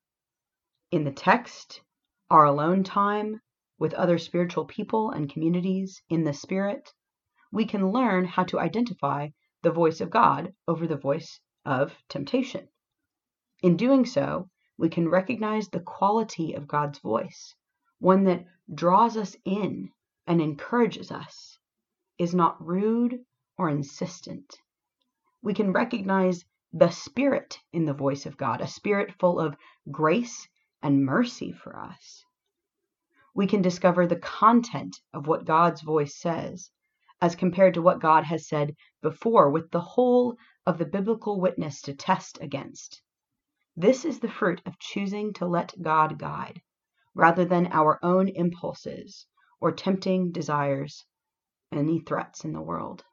in 0.92 1.06
the 1.06 1.14
text, 1.14 1.82
our 2.30 2.44
alone 2.44 2.84
time, 2.84 3.40
with 3.80 3.94
other 3.94 4.18
spiritual 4.18 4.66
people 4.66 5.12
and 5.12 5.32
communities, 5.32 6.02
in 6.10 6.26
the 6.26 6.34
Spirit, 6.34 6.92
we 7.50 7.66
can 7.66 7.92
learn 7.92 8.26
how 8.26 8.44
to 8.44 8.60
identify 8.60 9.30
the 9.62 9.72
voice 9.72 10.02
of 10.02 10.10
God 10.10 10.54
over 10.68 10.86
the 10.86 10.98
voice 10.98 11.40
of 11.66 11.96
temptation. 12.10 12.68
In 13.64 13.78
doing 13.78 14.06
so, 14.06 14.50
we 14.78 14.90
can 14.90 15.08
recognize 15.08 15.70
the 15.70 15.80
quality 15.80 16.54
of 16.54 16.68
God's 16.68 17.00
voice, 17.00 17.56
one 18.00 18.24
that 18.26 18.46
draws 18.74 19.18
us 19.18 19.36
in 19.46 19.92
and 20.28 20.42
encourages 20.42 21.12
us, 21.12 21.58
is 22.18 22.34
not 22.34 22.66
rude 22.66 23.20
or 23.58 23.70
insistent. 23.70 24.60
We 25.42 25.54
can 25.54 25.72
recognize 25.72 26.44
the 26.74 26.90
spirit 26.90 27.60
in 27.72 27.86
the 27.86 27.94
voice 27.94 28.26
of 28.26 28.38
God, 28.38 28.62
a 28.62 28.68
spirit 28.68 29.14
full 29.20 29.40
of 29.40 29.56
grace 29.90 30.48
and 30.82 31.06
mercy 31.06 31.52
for 31.52 31.80
us. 31.80 32.24
We 33.34 33.48
can 33.48 33.62
discover 33.62 34.06
the 34.06 34.18
content 34.20 35.00
of 35.14 35.28
what 35.28 35.46
God's 35.46 35.82
voice 35.82 36.16
says 36.16 36.70
as 37.22 37.36
compared 37.36 37.74
to 37.76 37.82
what 37.82 38.02
God 38.02 38.24
has 38.26 38.48
said 38.48 38.76
before, 39.02 39.50
with 39.50 39.72
the 39.72 39.82
whole 39.82 40.38
of 40.66 40.78
the 40.78 40.86
biblical 40.86 41.40
witness 41.40 41.82
to 41.84 41.94
test 41.94 42.38
against. 42.42 43.02
This 43.76 44.06
is 44.06 44.20
the 44.20 44.30
fruit 44.30 44.62
of 44.66 44.80
choosing 44.80 45.34
to 45.34 45.46
let 45.46 45.74
God 45.82 46.20
guide, 46.20 46.62
rather 47.18 47.46
than 47.46 47.66
our 47.72 47.98
own 48.04 48.28
impulses 48.28 49.26
or 49.60 49.72
tempting 49.72 50.32
desires, 50.32 51.04
any 51.72 52.00
threats 52.00 52.46
in 52.46 52.54
the 52.54 52.62
world. 52.62 53.04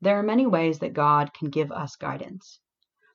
There 0.00 0.18
are 0.18 0.22
many 0.22 0.46
ways 0.46 0.78
that 0.78 0.94
God 0.94 1.34
can 1.34 1.50
give 1.50 1.70
us 1.70 1.96
guidance. 1.96 2.58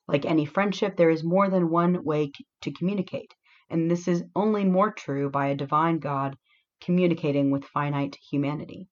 Like 0.08 0.24
any 0.24 0.46
friendship, 0.46 0.98
there 0.98 1.10
is 1.10 1.24
more 1.24 1.50
than 1.50 1.72
one 1.72 2.04
way 2.04 2.32
to 2.62 2.72
communicate, 2.72 3.34
and 3.72 3.90
this 3.90 4.08
is 4.08 4.24
only 4.36 4.66
more 4.66 4.92
true 4.92 5.32
by 5.32 5.48
a 5.48 5.56
divine 5.56 5.98
God 5.98 6.38
communicating 6.80 7.50
with 7.50 7.66
finite 7.66 8.18
humanity. 8.30 8.88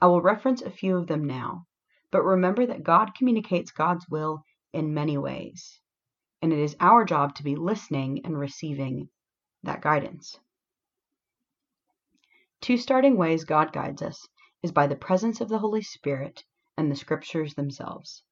I 0.00 0.08
will 0.08 0.22
reference 0.22 0.60
a 0.60 0.70
few 0.70 0.96
of 0.96 1.06
them 1.06 1.24
now, 1.24 1.66
but 2.10 2.24
remember 2.24 2.66
that 2.66 2.82
God 2.82 3.14
communicates 3.14 3.70
God's 3.70 4.08
will 4.08 4.42
in 4.72 4.92
many 4.92 5.16
ways, 5.18 5.80
and 6.42 6.52
it 6.52 6.58
is 6.58 6.74
our 6.80 7.04
job 7.04 7.36
to 7.36 7.44
be 7.44 7.54
listening 7.54 8.24
and 8.24 8.36
receiving 8.36 9.08
that 9.62 9.80
guidance. 9.80 10.38
Two 12.60 12.76
starting 12.76 13.16
ways 13.16 13.44
God 13.44 13.72
guides 13.72 14.02
us 14.02 14.28
is 14.62 14.72
by 14.72 14.86
the 14.86 14.96
presence 14.96 15.40
of 15.40 15.48
the 15.48 15.58
Holy 15.58 15.82
Spirit 15.82 16.44
and 16.76 16.90
the 16.90 16.96
scriptures 16.96 17.54
themselves. 17.54 18.22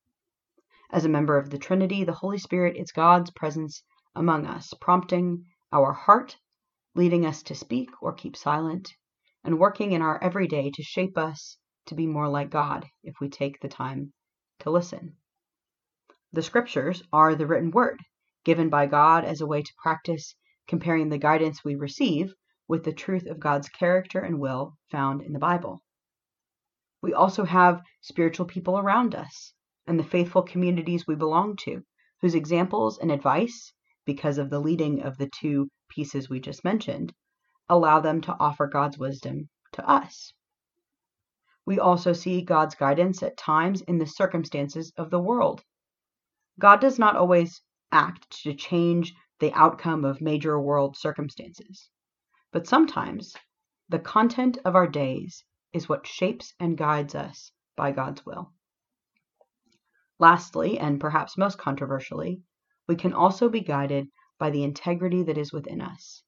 As 0.90 1.04
a 1.04 1.08
member 1.08 1.37
of 1.37 1.50
the 1.50 1.58
Trinity, 1.58 2.04
the 2.04 2.12
Holy 2.12 2.38
Spirit 2.38 2.76
is 2.76 2.92
God's 2.92 3.30
presence 3.30 3.82
among 4.14 4.47
us, 4.47 4.73
prompting 4.80 5.44
our 5.73 5.92
heart, 5.92 6.37
leading 6.94 7.26
us 7.26 7.42
to 7.44 7.54
speak 7.54 7.90
or 8.00 8.12
keep 8.12 8.37
silent, 8.37 8.94
and 9.44 9.58
working 9.58 9.92
in 9.92 10.02
our 10.02 10.23
everyday 10.23 10.70
to 10.70 10.82
shape 10.82 11.16
us 11.16 11.58
to 11.87 11.94
be 11.94 12.06
more 12.06 12.28
like 12.28 12.50
God 12.50 12.87
if 13.02 13.14
we 13.20 13.28
take 13.28 13.61
the 13.61 13.68
time 13.68 14.12
to 14.61 14.70
listen. 14.70 15.16
The 16.32 16.42
scriptures 16.42 17.02
are 17.12 17.35
the 17.35 17.47
written 17.47 17.70
word, 17.70 18.00
given 18.44 18.68
by 18.68 18.87
God 18.87 19.25
as 19.25 19.40
a 19.40 19.47
way 19.47 19.62
to 19.62 19.73
practice 19.82 20.35
comparing 20.68 21.08
the 21.08 21.18
guidance 21.18 21.64
we 21.64 21.75
receive 21.75 22.32
with 22.68 22.84
the 22.84 22.92
truth 22.92 23.26
of 23.26 23.40
God's 23.40 23.68
character 23.68 24.20
and 24.20 24.38
will 24.38 24.76
found 24.90 25.22
in 25.22 25.32
the 25.32 25.38
Bible. 25.38 25.82
We 27.02 27.14
also 27.14 27.44
have 27.44 27.82
spiritual 28.02 28.46
people 28.46 28.78
around 28.78 29.14
us 29.14 29.54
and 29.87 29.98
the 29.98 30.04
faithful 30.04 30.42
communities 30.42 31.06
we 31.06 31.14
belong 31.14 31.56
to, 31.56 31.82
whose 32.20 32.34
examples 32.34 32.98
and 32.98 33.10
advice, 33.10 33.72
because 34.04 34.37
of 34.38 34.50
the 34.50 34.60
leading 34.60 35.02
of 35.02 35.16
the 35.16 35.30
two 35.40 35.68
pieces 35.88 36.28
we 36.28 36.40
just 36.40 36.64
mentioned, 36.64 37.12
allow 37.68 38.00
them 38.00 38.20
to 38.20 38.37
offer 38.38 38.66
God's 38.66 38.98
wisdom 38.98 39.48
to 39.72 39.88
us. 39.88 40.32
We 41.64 41.78
also 41.78 42.12
see 42.12 42.42
God's 42.42 42.75
guidance 42.75 43.22
at 43.22 43.37
times 43.37 43.80
in 43.82 43.98
the 43.98 44.06
circumstances 44.06 44.92
of 44.96 45.10
the 45.10 45.20
world. 45.20 45.62
God 46.58 46.80
does 46.80 46.98
not 46.98 47.16
always 47.16 47.62
act 47.92 48.42
to 48.42 48.54
change 48.54 49.14
the 49.40 49.52
outcome 49.52 50.04
of 50.04 50.21
major 50.21 50.61
world 50.61 50.97
circumstances, 50.97 51.90
but 52.52 52.66
sometimes 52.66 53.35
the 53.88 53.99
content 53.99 54.59
of 54.64 54.75
our 54.75 54.87
days 54.87 55.45
is 55.73 55.88
what 55.88 56.07
shapes 56.07 56.54
and 56.59 56.76
guides 56.76 57.14
us 57.14 57.52
by 57.76 57.92
God's 57.92 58.25
will. 58.26 58.52
Lastly, 60.18 60.78
and 60.78 61.00
perhaps 61.00 61.38
most 61.38 61.59
controversially, 61.59 62.42
we 62.88 62.97
can 62.97 63.12
also 63.12 63.49
be 63.49 63.61
guided 63.61 64.09
by 64.38 64.50
the 64.50 64.64
integrity 64.64 65.23
that 65.23 65.38
is 65.38 65.52
within 65.52 65.80
us, 65.80 66.23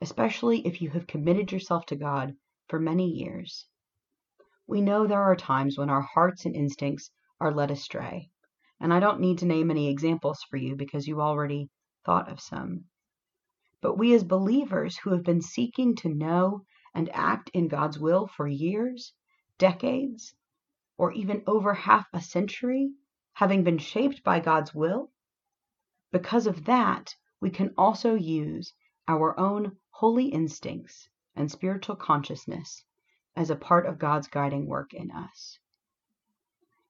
especially 0.00 0.66
if 0.66 0.82
you 0.82 0.90
have 0.90 1.06
committed 1.06 1.52
yourself 1.52 1.86
to 1.86 1.96
God 1.96 2.36
for 2.68 2.78
many 2.78 3.08
years. 3.08 3.66
We 4.66 4.80
know 4.80 5.06
there 5.06 5.22
are 5.22 5.36
times 5.36 5.78
when 5.78 5.90
our 5.90 6.02
hearts 6.02 6.44
and 6.44 6.54
instincts 6.54 7.10
are 7.40 7.52
led 7.54 7.70
astray, 7.70 8.30
and 8.80 8.92
I 8.92 9.00
don't 9.00 9.20
need 9.20 9.38
to 9.38 9.46
name 9.46 9.70
any 9.70 9.88
examples 9.88 10.42
for 10.50 10.56
you 10.56 10.76
because 10.76 11.06
you 11.06 11.20
already 11.20 11.70
thought 12.04 12.30
of 12.30 12.40
some. 12.40 12.84
But 13.80 13.98
we 13.98 14.14
as 14.14 14.24
believers 14.24 14.98
who 14.98 15.10
have 15.10 15.22
been 15.22 15.42
seeking 15.42 15.96
to 15.96 16.08
know 16.08 16.64
and 16.94 17.08
act 17.10 17.50
in 17.54 17.68
God's 17.68 17.98
will 17.98 18.26
for 18.26 18.46
years, 18.46 19.12
decades, 19.58 20.34
or 20.98 21.12
even 21.12 21.42
over 21.46 21.74
half 21.74 22.06
a 22.12 22.20
century, 22.20 22.92
having 23.32 23.64
been 23.64 23.78
shaped 23.78 24.22
by 24.22 24.40
God's 24.40 24.74
will, 24.74 25.10
because 26.12 26.46
of 26.46 26.66
that, 26.66 27.16
we 27.40 27.50
can 27.50 27.72
also 27.76 28.14
use 28.14 28.74
our 29.08 29.38
own 29.40 29.78
holy 29.90 30.26
instincts 30.26 31.08
and 31.34 31.50
spiritual 31.50 31.96
consciousness 31.96 32.84
as 33.34 33.48
a 33.48 33.56
part 33.56 33.86
of 33.86 33.98
God's 33.98 34.28
guiding 34.28 34.66
work 34.66 34.92
in 34.92 35.10
us. 35.10 35.58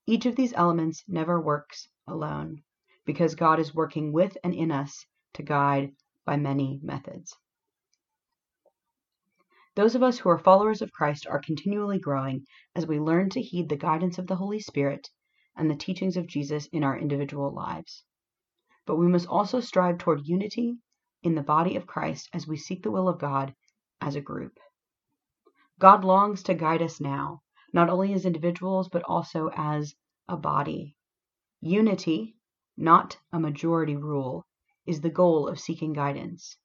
Each 0.06 0.26
of 0.26 0.34
these 0.34 0.52
elements 0.54 1.04
never 1.06 1.40
works 1.40 1.88
alone, 2.08 2.64
because 3.04 3.34
God 3.34 3.58
is 3.58 3.74
working 3.74 4.12
with 4.12 4.36
and 4.44 4.54
in 4.54 4.70
us 4.70 5.04
to 5.34 5.42
guide 5.42 5.92
by 6.24 6.36
many 6.36 6.80
methods. 6.82 7.36
Those 9.74 9.94
of 9.94 10.02
us 10.02 10.18
who 10.18 10.28
are 10.28 10.38
followers 10.38 10.82
of 10.82 10.92
Christ 10.92 11.26
are 11.26 11.40
continually 11.40 11.98
growing 11.98 12.44
as 12.74 12.86
we 12.86 13.00
learn 13.00 13.30
to 13.30 13.40
heed 13.40 13.68
the 13.68 13.76
guidance 13.76 14.18
of 14.18 14.26
the 14.26 14.36
Holy 14.36 14.60
Spirit 14.60 15.08
and 15.56 15.70
the 15.70 15.76
teachings 15.76 16.16
of 16.16 16.26
Jesus 16.26 16.66
in 16.66 16.84
our 16.84 16.98
individual 16.98 17.50
lives. 17.52 18.04
But 18.84 18.96
we 18.96 19.06
must 19.06 19.28
also 19.28 19.60
strive 19.60 19.98
toward 19.98 20.26
unity 20.26 20.76
in 21.22 21.34
the 21.34 21.42
body 21.42 21.76
of 21.76 21.86
Christ 21.86 22.28
as 22.34 22.46
we 22.46 22.56
seek 22.56 22.82
the 22.82 22.90
will 22.90 23.08
of 23.08 23.18
God 23.18 23.54
as 24.00 24.14
a 24.16 24.20
group. 24.20 24.58
God 25.78 26.04
longs 26.04 26.42
to 26.44 26.54
guide 26.54 26.82
us 26.82 27.00
now, 27.00 27.40
not 27.72 27.88
only 27.88 28.12
as 28.12 28.26
individuals, 28.26 28.88
but 28.88 29.02
also 29.04 29.50
as 29.54 29.94
a 30.28 30.36
body. 30.36 30.96
Unity, 31.60 32.36
not 32.76 33.18
a 33.32 33.40
majority 33.40 33.96
rule, 33.96 34.46
is 34.86 35.00
the 35.00 35.10
goal 35.10 35.48
of 35.48 35.60
seeking 35.60 35.92
guidance. 35.92 36.56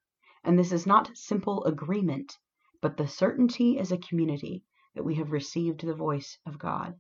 And 0.44 0.58
this 0.58 0.72
is 0.72 0.88
not 0.88 1.16
simple 1.16 1.64
agreement 1.66 2.38
but 2.82 2.98
the 2.98 3.08
certainty 3.08 3.80
as 3.80 3.92
a 3.92 3.98
community 3.98 4.64
that 4.94 5.04
we 5.04 5.16
have 5.16 5.32
received 5.32 5.82
the 5.82 5.96
voice 5.96 6.38
of 6.46 6.60
God. 6.60 6.94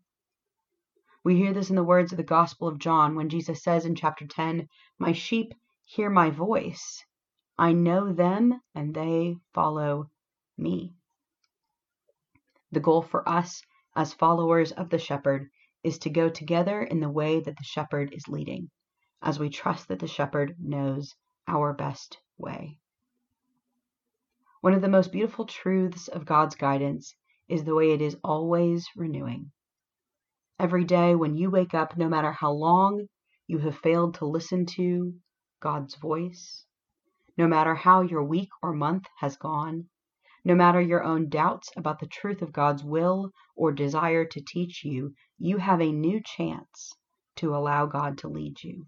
We 1.24 1.36
hear 1.36 1.54
this 1.54 1.70
in 1.70 1.76
the 1.76 1.84
words 1.84 2.12
of 2.12 2.18
the 2.18 2.24
Gospel 2.24 2.68
of 2.68 2.80
John 2.80 3.16
when 3.16 3.30
Jesus 3.30 3.64
says 3.64 3.86
in 3.86 3.96
chapter 3.96 4.26
10, 4.26 4.68
My 4.98 5.12
sheep 5.12 5.54
hear 5.84 6.10
my 6.10 6.30
voice. 6.30 7.04
I 7.58 7.74
know 7.74 8.12
them 8.12 8.60
and 8.74 8.94
they 8.94 9.38
follow 9.54 10.10
me. 10.58 10.94
The 12.72 12.80
goal 12.80 13.02
for 13.02 13.28
us 13.28 13.62
as 13.96 14.14
followers 14.14 14.72
of 14.72 14.90
the 14.90 15.00
shepherd 15.00 15.50
is 15.84 16.00
to 16.00 16.10
go 16.10 16.30
together 16.30 16.82
in 16.82 17.00
the 17.00 17.10
way 17.10 17.40
that 17.40 17.58
the 17.58 17.64
shepherd 17.64 18.14
is 18.14 18.28
leading, 18.28 18.70
as 19.22 19.40
we 19.40 19.50
trust 19.50 19.88
that 19.88 20.00
the 20.00 20.08
shepherd 20.08 20.56
knows 20.60 21.16
our 21.48 21.74
best 21.74 22.18
way. 22.38 22.80
One 24.62 24.74
of 24.74 24.82
the 24.82 24.90
most 24.90 25.12
beautiful 25.12 25.46
truths 25.46 26.08
of 26.08 26.26
God's 26.26 26.56
guidance 26.56 27.16
is 27.48 27.64
the 27.64 27.76
way 27.76 27.92
it 27.92 28.02
is 28.02 28.18
always 28.24 28.88
renewing. 28.96 29.52
Every 30.60 30.84
day 30.84 31.16
when 31.16 31.36
you 31.36 31.50
wake 31.50 31.74
up, 31.74 31.98
no 31.98 32.10
matter 32.10 32.32
how 32.32 32.52
long 32.52 33.08
you 33.48 33.60
have 33.60 33.78
failed 33.78 34.16
to 34.16 34.26
listen 34.26 34.66
to 34.76 35.14
God's 35.60 35.96
voice, 35.96 36.66
no 37.38 37.48
matter 37.48 37.76
how 37.76 38.02
your 38.02 38.24
week 38.24 38.50
or 38.62 38.74
month 38.74 39.06
has 39.18 39.38
gone, 39.38 39.90
no 40.44 40.56
matter 40.56 40.82
your 40.82 41.04
own 41.04 41.30
doubts 41.30 41.72
about 41.78 42.00
the 42.00 42.08
truth 42.08 42.42
of 42.42 42.54
God's 42.54 42.84
will 42.84 43.32
or 43.56 43.72
desire 43.72 44.26
to 44.26 44.42
teach 44.42 44.84
you, 44.84 45.14
you 45.38 45.58
have 45.58 45.82
a 45.82 45.92
new 45.92 46.22
chance 46.24 46.94
to 47.36 47.56
allow 47.56 47.86
God 47.86 48.18
to 48.20 48.28
lead 48.28 48.64
you. 48.64 48.86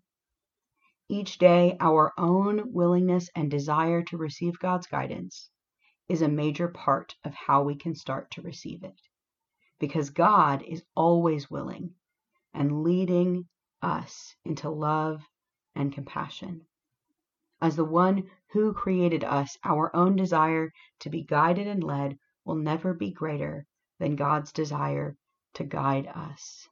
Each 1.12 1.39
day, 1.39 1.75
our 1.80 2.13
own 2.20 2.72
willingness 2.72 3.32
and 3.36 3.50
desire 3.50 4.04
to 4.04 4.18
receive 4.18 4.60
God's 4.60 4.86
guidance 4.86 5.50
is 6.08 6.22
a 6.22 6.28
major 6.28 6.68
part 6.68 7.16
of 7.24 7.34
how 7.34 7.63
we 7.63 7.75
can 7.75 7.96
start 7.96 8.30
to 8.32 8.44
receive 8.44 8.84
it. 8.84 9.01
Because 9.80 10.12
God 10.12 10.62
is 10.62 10.84
always 10.96 11.50
willing 11.50 11.96
and 12.54 12.84
leading 12.84 13.48
us 13.82 14.36
into 14.46 14.70
love 14.70 15.24
and 15.75 15.92
compassion. 15.92 16.62
As 17.60 17.75
the 17.75 17.86
one 17.86 18.30
who 18.51 18.72
created 18.74 19.24
us, 19.24 19.58
our 19.63 19.96
own 19.96 20.16
desire 20.16 20.72
to 21.00 21.10
be 21.10 21.24
guided 21.24 21.66
and 21.66 21.84
led 21.84 22.20
will 22.46 22.56
never 22.56 22.94
be 22.94 23.12
greater 23.12 23.66
than 23.98 24.16
God's 24.16 24.51
desire 24.51 25.18
to 25.56 25.63
guide 25.63 26.06
us. 26.06 26.68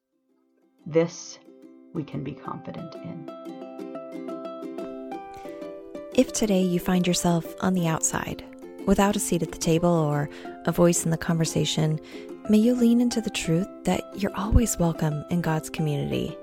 This 0.86 1.39
we 1.94 2.03
can 2.03 2.24
be 2.24 2.34
confident 2.34 2.94
in. 2.96 3.87
If 6.17 6.33
today 6.33 6.63
you 6.63 6.79
find 6.79 7.05
yourself 7.05 7.45
on 7.59 7.75
the 7.75 7.86
outside, 7.86 8.43
without 8.88 9.15
a 9.15 9.19
seat 9.19 9.43
at 9.43 9.51
the 9.51 9.58
table 9.60 9.88
or 9.88 10.32
a 10.65 10.71
voice 10.71 11.06
in 11.06 11.12
the 11.12 11.17
conversation, 11.17 11.99
may 12.49 12.58
you 12.58 12.73
lean 12.73 13.01
into 13.01 13.21
the 13.21 13.30
truth 13.30 13.67
that 13.84 14.01
you're 14.15 14.36
always 14.36 14.80
welcome 14.80 15.23
in 15.30 15.41
God's 15.41 15.69
community. 15.69 16.36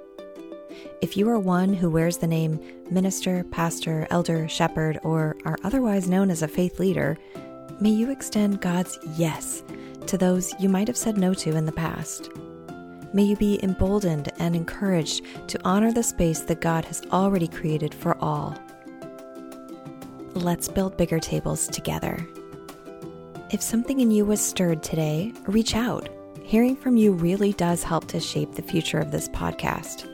If 1.02 1.16
you 1.16 1.28
are 1.28 1.40
one 1.40 1.74
who 1.74 1.90
wears 1.90 2.18
the 2.18 2.28
name 2.28 2.60
minister, 2.88 3.42
pastor, 3.50 4.06
elder, 4.10 4.46
shepherd, 4.46 5.00
or 5.02 5.36
are 5.44 5.58
otherwise 5.64 6.08
known 6.08 6.30
as 6.30 6.42
a 6.42 6.48
faith 6.48 6.78
leader, 6.78 7.18
may 7.80 7.90
you 7.90 8.12
extend 8.12 8.60
God's 8.60 8.96
yes 9.16 9.64
to 10.06 10.16
those 10.16 10.54
you 10.60 10.68
might 10.68 10.86
have 10.86 10.96
said 10.96 11.18
no 11.18 11.34
to 11.34 11.56
in 11.56 11.66
the 11.66 11.72
past. 11.72 12.30
May 13.12 13.24
you 13.24 13.34
be 13.34 13.58
emboldened 13.64 14.30
and 14.38 14.54
encouraged 14.54 15.24
to 15.48 15.60
honor 15.64 15.90
the 15.90 16.04
space 16.04 16.42
that 16.42 16.60
God 16.60 16.84
has 16.84 17.02
already 17.10 17.48
created 17.48 17.92
for 17.92 18.16
all. 18.22 18.56
Let's 20.34 20.68
build 20.68 20.96
bigger 20.96 21.20
tables 21.20 21.68
together. 21.68 22.26
If 23.50 23.62
something 23.62 24.00
in 24.00 24.10
you 24.10 24.24
was 24.24 24.40
stirred 24.40 24.82
today, 24.82 25.32
reach 25.46 25.76
out. 25.76 26.08
Hearing 26.42 26.74
from 26.74 26.96
you 26.96 27.12
really 27.12 27.52
does 27.52 27.84
help 27.84 28.08
to 28.08 28.18
shape 28.18 28.52
the 28.52 28.62
future 28.62 28.98
of 28.98 29.12
this 29.12 29.28
podcast. 29.28 30.10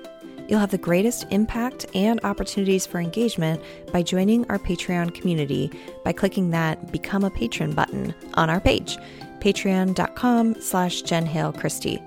You'll 0.47 0.61
have 0.61 0.73
the 0.73 0.79
greatest 0.79 1.27
impact 1.31 1.87
and 1.95 2.21
opportunities 2.23 2.85
for 2.85 3.01
engagement 3.01 3.63
by 3.93 4.03
joining 4.03 4.49
our 4.51 4.59
Patreon 4.59 5.15
community 5.15 5.71
by 6.05 6.13
clicking 6.13 6.51
that 6.51 6.93
Become 6.93 7.25
a 7.25 7.31
Patron 7.31 7.73
button 7.73 8.15
on 8.35 8.51
our 8.51 8.61
page, 8.61 8.99
patreon.com 9.39 10.61
slash 10.61 11.03
Jen 11.03 11.25
Hale 11.25 11.53
Christie. 11.53 12.03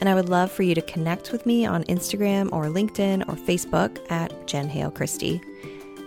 And 0.00 0.08
I 0.08 0.14
would 0.14 0.28
love 0.28 0.50
for 0.50 0.64
you 0.64 0.74
to 0.74 0.82
connect 0.82 1.30
with 1.30 1.46
me 1.46 1.64
on 1.64 1.84
Instagram 1.84 2.50
or 2.50 2.64
LinkedIn 2.64 3.28
or 3.28 3.36
Facebook 3.36 3.98
at 4.10 4.48
Jen 4.48 4.68
Hale 4.68 4.90
Christie. 4.90 5.40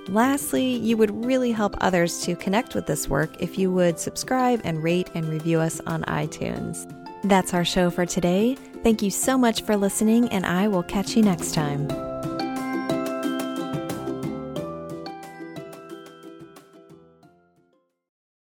Lastly, 0.08 0.76
you 0.76 0.98
would 0.98 1.26
really 1.26 1.52
help 1.52 1.76
others 1.82 2.22
to 2.22 2.36
connect 2.36 2.76
with 2.76 2.86
this 2.86 3.10
work 3.10 3.42
if 3.42 3.58
you 3.58 3.72
would 3.72 4.00
subscribe 4.00 4.62
and 4.64 4.84
rate 4.84 5.10
and 5.16 5.28
review 5.28 5.60
us 5.60 5.82
on 5.88 6.04
iTunes. 6.04 6.92
That's 7.24 7.54
our 7.54 7.66
show 7.66 7.90
for 7.90 8.06
today. 8.06 8.56
Thank 8.84 9.02
you 9.02 9.10
so 9.10 9.38
much 9.38 9.64
for 9.64 9.76
listening, 9.76 10.30
and 10.30 10.46
I 10.46 10.68
will 10.68 10.84
catch 10.84 11.16
you 11.16 11.24
next 11.24 11.56
time. 11.56 12.05